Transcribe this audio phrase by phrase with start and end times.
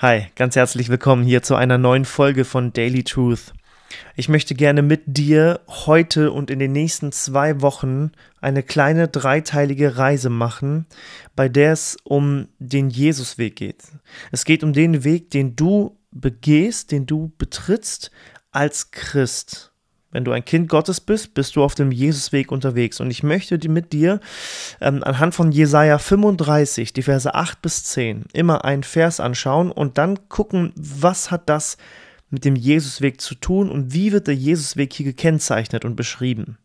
[0.00, 3.52] Hi, ganz herzlich willkommen hier zu einer neuen Folge von Daily Truth.
[4.14, 9.96] Ich möchte gerne mit dir heute und in den nächsten zwei Wochen eine kleine dreiteilige
[9.96, 10.86] Reise machen,
[11.34, 13.82] bei der es um den Jesusweg geht.
[14.30, 18.12] Es geht um den Weg, den du begehst, den du betrittst
[18.52, 19.67] als Christ.
[20.10, 23.00] Wenn du ein Kind Gottes bist, bist du auf dem Jesusweg unterwegs.
[23.00, 24.20] Und ich möchte mit dir
[24.80, 29.98] ähm, anhand von Jesaja 35, die Verse 8 bis 10, immer einen Vers anschauen und
[29.98, 31.76] dann gucken, was hat das
[32.30, 36.58] mit dem Jesusweg zu tun und wie wird der Jesusweg hier gekennzeichnet und beschrieben.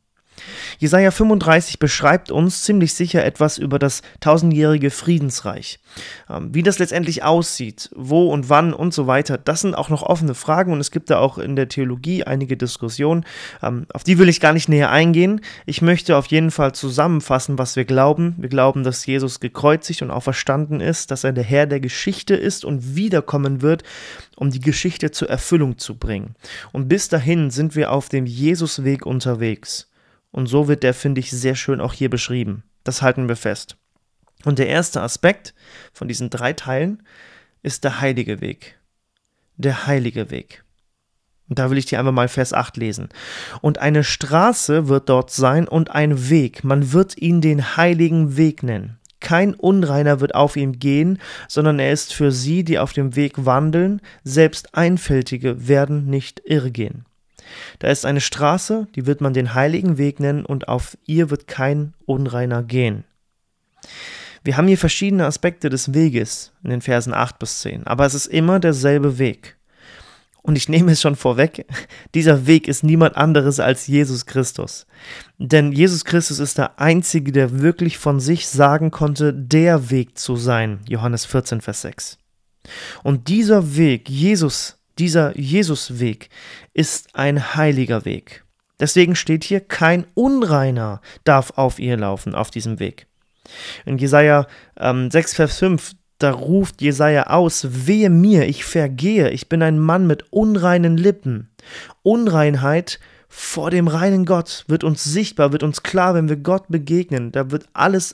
[0.79, 5.79] Jesaja 35 beschreibt uns ziemlich sicher etwas über das tausendjährige Friedensreich.
[6.29, 10.03] Ähm, wie das letztendlich aussieht, wo und wann und so weiter, das sind auch noch
[10.03, 13.25] offene Fragen und es gibt da auch in der Theologie einige Diskussionen.
[13.61, 15.41] Ähm, auf die will ich gar nicht näher eingehen.
[15.65, 18.35] Ich möchte auf jeden Fall zusammenfassen, was wir glauben.
[18.37, 22.65] Wir glauben, dass Jesus gekreuzigt und auferstanden ist, dass er der Herr der Geschichte ist
[22.65, 23.83] und wiederkommen wird,
[24.35, 26.35] um die Geschichte zur Erfüllung zu bringen.
[26.71, 29.87] Und bis dahin sind wir auf dem Jesusweg unterwegs.
[30.33, 32.63] Und so wird der, finde ich, sehr schön auch hier beschrieben.
[32.83, 33.77] Das halten wir fest.
[34.43, 35.53] Und der erste Aspekt
[35.93, 37.03] von diesen drei Teilen
[37.61, 38.79] ist der heilige Weg.
[39.55, 40.63] Der heilige Weg.
[41.47, 43.09] Und da will ich dir einfach mal Vers 8 lesen.
[43.61, 46.63] Und eine Straße wird dort sein und ein Weg.
[46.63, 48.97] Man wird ihn den heiligen Weg nennen.
[49.19, 53.45] Kein Unreiner wird auf ihm gehen, sondern er ist für sie, die auf dem Weg
[53.45, 54.01] wandeln.
[54.23, 57.05] Selbst Einfältige werden irre irrgehen.
[57.79, 61.47] Da ist eine Straße, die wird man den heiligen Weg nennen, und auf ihr wird
[61.47, 63.03] kein Unreiner gehen.
[64.43, 68.13] Wir haben hier verschiedene Aspekte des Weges in den Versen 8 bis 10, aber es
[68.13, 69.57] ist immer derselbe Weg.
[70.41, 71.65] Und ich nehme es schon vorweg,
[72.13, 74.85] dieser Weg ist niemand anderes als Jesus Christus.
[75.37, 80.35] Denn Jesus Christus ist der Einzige, der wirklich von sich sagen konnte, der Weg zu
[80.35, 80.81] sein.
[80.89, 82.17] Johannes 14, Vers 6.
[83.03, 86.29] Und dieser Weg, Jesus dieser Jesusweg
[86.73, 88.43] ist ein heiliger Weg.
[88.79, 93.07] Deswegen steht hier, kein Unreiner darf auf ihr laufen, auf diesem Weg.
[93.85, 94.47] In Jesaja
[94.79, 99.79] ähm, 6, Vers 5, da ruft Jesaja aus: Wehe mir, ich vergehe, ich bin ein
[99.79, 101.49] Mann mit unreinen Lippen.
[102.01, 107.31] Unreinheit vor dem reinen Gott wird uns sichtbar, wird uns klar, wenn wir Gott begegnen.
[107.31, 108.13] Da wird alles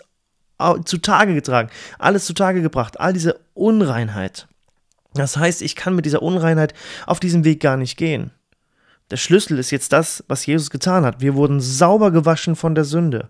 [0.86, 1.70] zutage getragen,
[2.00, 4.48] alles zutage gebracht, all diese Unreinheit.
[5.14, 6.74] Das heißt, ich kann mit dieser Unreinheit
[7.06, 8.32] auf diesem Weg gar nicht gehen.
[9.12, 11.22] Der Schlüssel ist jetzt das, was Jesus getan hat.
[11.22, 13.30] Wir wurden sauber gewaschen von der Sünde.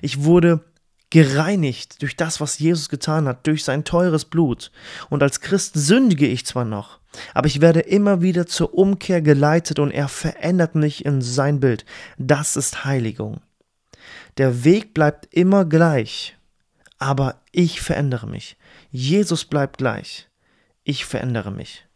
[0.00, 0.64] Ich wurde
[1.10, 4.70] gereinigt durch das, was Jesus getan hat, durch sein teures Blut.
[5.10, 7.00] Und als Christ sündige ich zwar noch,
[7.34, 11.84] aber ich werde immer wieder zur Umkehr geleitet und er verändert mich in sein Bild.
[12.16, 13.40] Das ist Heiligung.
[14.38, 16.38] Der Weg bleibt immer gleich,
[16.98, 18.56] aber ich verändere mich.
[18.90, 20.29] Jesus bleibt gleich
[20.90, 21.86] ich verändere mich.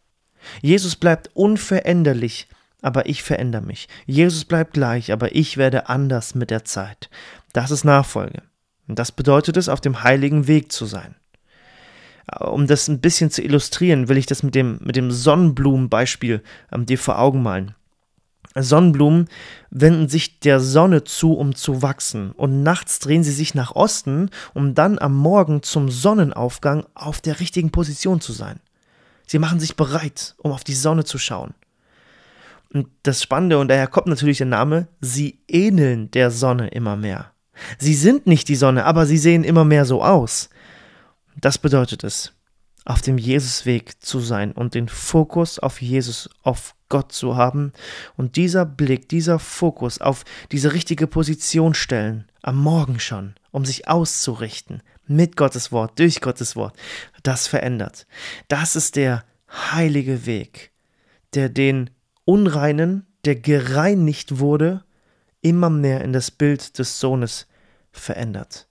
[0.61, 2.47] Jesus bleibt unveränderlich,
[2.81, 3.87] aber ich verändere mich.
[4.05, 7.09] Jesus bleibt gleich, aber ich werde anders mit der Zeit.
[7.53, 8.41] Das ist Nachfolge.
[8.87, 11.15] Und das bedeutet es, auf dem heiligen Weg zu sein.
[12.39, 16.41] Um das ein bisschen zu illustrieren, will ich das mit dem, mit dem Sonnenblumenbeispiel
[16.71, 17.75] ähm, dir vor Augen malen.
[18.57, 19.27] Sonnenblumen
[19.69, 24.29] wenden sich der Sonne zu, um zu wachsen, und nachts drehen sie sich nach Osten,
[24.53, 28.61] um dann am Morgen zum Sonnenaufgang auf der richtigen Position zu sein.
[29.25, 31.53] Sie machen sich bereit, um auf die Sonne zu schauen.
[32.73, 37.31] Und das Spannende, und daher kommt natürlich der Name, sie ähneln der Sonne immer mehr.
[37.77, 40.49] Sie sind nicht die Sonne, aber sie sehen immer mehr so aus.
[41.39, 42.33] Das bedeutet es,
[42.85, 47.73] auf dem Jesusweg zu sein und den Fokus auf Jesus, auf Gott zu haben
[48.15, 53.87] und dieser Blick, dieser Fokus auf diese richtige Position stellen, am Morgen schon, um sich
[53.87, 56.75] auszurichten, mit Gottes Wort, durch Gottes Wort,
[57.23, 58.07] das verändert.
[58.47, 60.71] Das ist der heilige Weg,
[61.33, 61.89] der den
[62.25, 64.83] Unreinen, der gereinigt wurde,
[65.41, 67.47] immer mehr in das Bild des Sohnes
[67.91, 68.67] verändert.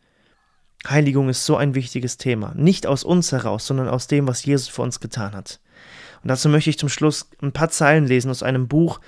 [0.87, 2.53] Heiligung ist so ein wichtiges Thema.
[2.57, 5.61] Nicht aus uns heraus, sondern aus dem, was Jesus für uns getan hat.
[6.23, 9.01] Und dazu möchte ich zum Schluss ein paar Zeilen lesen aus einem Buch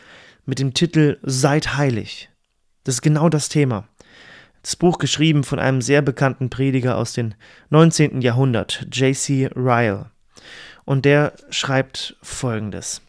[0.47, 2.31] mit dem Titel Seid heilig.
[2.85, 3.89] Das ist genau das Thema.
[4.67, 7.35] Das Buch geschrieben von einem sehr bekannten Prediger aus dem
[7.71, 8.21] 19.
[8.21, 9.49] Jahrhundert, J.C.
[9.55, 10.07] Ryle.
[10.85, 13.01] Und der schreibt folgendes.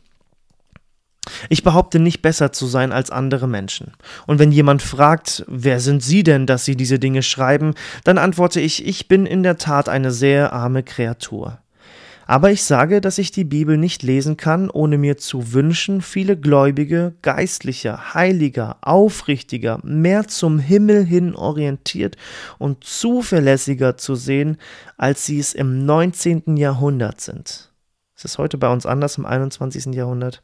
[1.49, 3.93] Ich behaupte nicht besser zu sein als andere Menschen.
[4.27, 7.73] Und wenn jemand fragt, wer sind Sie denn, dass Sie diese Dinge schreiben,
[8.03, 11.57] dann antworte ich, ich bin in der Tat eine sehr arme Kreatur.
[12.29, 16.35] Aber ich sage, dass ich die Bibel nicht lesen kann, ohne mir zu wünschen, viele
[16.35, 22.17] Gläubige, geistlicher, heiliger, aufrichtiger, mehr zum Himmel hin orientiert
[22.57, 24.57] und zuverlässiger zu sehen,
[24.97, 26.57] als sie es im 19.
[26.57, 27.71] Jahrhundert sind.
[28.17, 29.95] Ist es heute bei uns anders im 21.
[29.95, 30.43] Jahrhundert?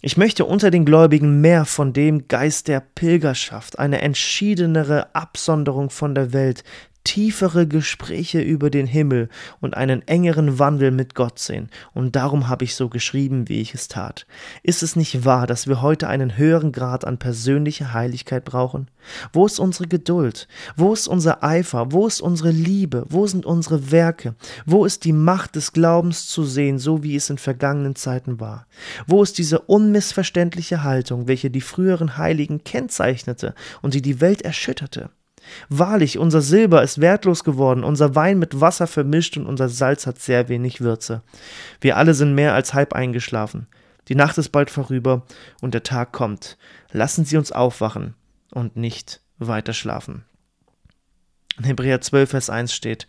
[0.00, 6.14] Ich möchte unter den Gläubigen mehr von dem Geist der Pilgerschaft, eine entschiedenere Absonderung von
[6.14, 6.62] der Welt,
[7.06, 9.28] tiefere Gespräche über den Himmel
[9.60, 13.74] und einen engeren Wandel mit Gott sehen, und darum habe ich so geschrieben, wie ich
[13.74, 14.26] es tat.
[14.64, 18.90] Ist es nicht wahr, dass wir heute einen höheren Grad an persönlicher Heiligkeit brauchen?
[19.32, 20.48] Wo ist unsere Geduld?
[20.76, 21.92] Wo ist unser Eifer?
[21.92, 23.06] Wo ist unsere Liebe?
[23.08, 24.34] Wo sind unsere Werke?
[24.64, 28.66] Wo ist die Macht des Glaubens zu sehen, so wie es in vergangenen Zeiten war?
[29.06, 35.10] Wo ist diese unmissverständliche Haltung, welche die früheren Heiligen kennzeichnete und die die Welt erschütterte?
[35.68, 40.18] Wahrlich, unser Silber ist wertlos geworden, unser Wein mit Wasser vermischt und unser Salz hat
[40.18, 41.22] sehr wenig Würze.
[41.80, 43.66] Wir alle sind mehr als halb eingeschlafen.
[44.08, 45.26] Die Nacht ist bald vorüber
[45.60, 46.56] und der Tag kommt.
[46.92, 48.14] Lassen Sie uns aufwachen
[48.52, 50.24] und nicht weiter schlafen.
[51.58, 53.06] In Hebräer 12, Vers 1 steht,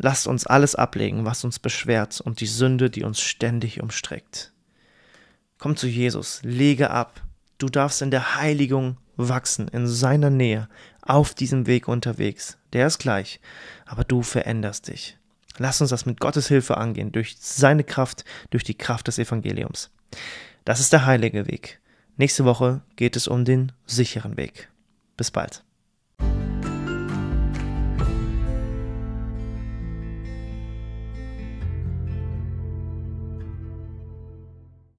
[0.00, 4.52] Lasst uns alles ablegen, was uns beschwert und die Sünde, die uns ständig umstreckt.
[5.58, 7.20] Komm zu Jesus, lege ab.
[7.58, 10.68] Du darfst in der Heiligung wachsen, in seiner Nähe
[11.02, 12.58] auf diesem Weg unterwegs.
[12.72, 13.40] Der ist gleich,
[13.86, 15.18] aber du veränderst dich.
[15.58, 19.90] Lass uns das mit Gottes Hilfe angehen, durch seine Kraft, durch die Kraft des Evangeliums.
[20.64, 21.80] Das ist der heilige Weg.
[22.16, 24.68] Nächste Woche geht es um den sicheren Weg.
[25.16, 25.64] Bis bald.